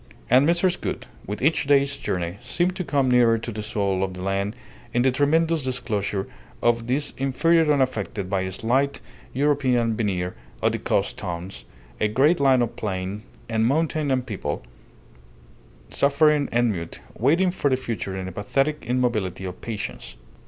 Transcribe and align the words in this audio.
And 0.31 0.49
Mrs. 0.49 0.81
Gould, 0.81 1.05
with 1.27 1.43
each 1.43 1.67
day's 1.67 1.95
journey, 1.95 2.39
seemed 2.41 2.75
to 2.77 2.83
come 2.83 3.11
nearer 3.11 3.37
to 3.37 3.51
the 3.51 3.61
soul 3.61 4.01
of 4.03 4.15
the 4.15 4.21
land 4.23 4.55
in 4.95 5.03
the 5.03 5.11
tremendous 5.11 5.61
disclosure 5.63 6.25
of 6.59 6.87
this 6.87 7.11
interior 7.19 7.71
unaffected 7.71 8.27
by 8.27 8.43
the 8.43 8.51
slight 8.51 8.99
European 9.31 9.95
veneer 9.95 10.33
of 10.59 10.71
the 10.71 10.79
coast 10.79 11.19
towns, 11.19 11.65
a 11.99 12.07
great 12.07 12.39
land 12.39 12.63
of 12.63 12.75
plain 12.75 13.21
and 13.47 13.67
mountain 13.67 14.09
and 14.09 14.25
people, 14.25 14.63
suffering 15.91 16.49
and 16.51 16.71
mute, 16.71 16.99
waiting 17.15 17.51
for 17.51 17.69
the 17.69 17.77
future 17.77 18.17
in 18.17 18.27
a 18.27 18.31
pathetic 18.31 18.83
immobility 18.87 19.45
of 19.45 19.61
patience. 19.61 20.17